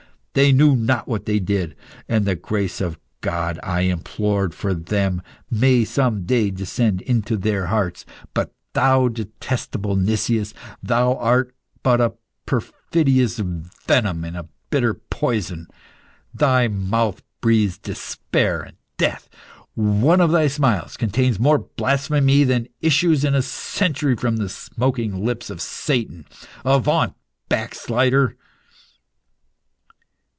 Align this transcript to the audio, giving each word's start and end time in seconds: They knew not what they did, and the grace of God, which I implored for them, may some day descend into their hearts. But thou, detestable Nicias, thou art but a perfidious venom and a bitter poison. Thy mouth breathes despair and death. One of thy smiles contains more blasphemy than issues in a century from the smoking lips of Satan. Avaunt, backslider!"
They 0.33 0.53
knew 0.53 0.77
not 0.77 1.09
what 1.09 1.25
they 1.25 1.39
did, 1.39 1.75
and 2.07 2.23
the 2.23 2.35
grace 2.37 2.79
of 2.79 2.97
God, 3.19 3.57
which 3.57 3.65
I 3.65 3.81
implored 3.81 4.53
for 4.55 4.73
them, 4.73 5.21
may 5.49 5.83
some 5.83 6.23
day 6.25 6.49
descend 6.51 7.01
into 7.01 7.35
their 7.35 7.65
hearts. 7.65 8.05
But 8.33 8.53
thou, 8.71 9.09
detestable 9.09 9.97
Nicias, 9.97 10.53
thou 10.81 11.15
art 11.17 11.53
but 11.83 11.99
a 11.99 12.13
perfidious 12.45 13.39
venom 13.39 14.23
and 14.23 14.37
a 14.37 14.47
bitter 14.69 14.93
poison. 14.93 15.67
Thy 16.33 16.69
mouth 16.69 17.21
breathes 17.41 17.77
despair 17.77 18.61
and 18.61 18.77
death. 18.97 19.27
One 19.73 20.21
of 20.21 20.31
thy 20.31 20.47
smiles 20.47 20.95
contains 20.95 21.41
more 21.41 21.57
blasphemy 21.75 22.45
than 22.45 22.69
issues 22.79 23.25
in 23.25 23.35
a 23.35 23.41
century 23.41 24.15
from 24.15 24.37
the 24.37 24.47
smoking 24.47 25.25
lips 25.25 25.49
of 25.49 25.59
Satan. 25.59 26.25
Avaunt, 26.63 27.15
backslider!" 27.49 28.37